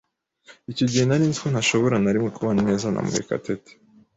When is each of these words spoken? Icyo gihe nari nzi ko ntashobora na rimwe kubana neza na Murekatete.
Icyo 0.71 0.85
gihe 0.91 1.03
nari 1.05 1.23
nzi 1.29 1.39
ko 1.43 1.47
ntashobora 1.49 1.95
na 1.99 2.11
rimwe 2.13 2.29
kubana 2.35 2.61
neza 2.69 2.87
na 2.93 2.99
Murekatete. 3.05 3.71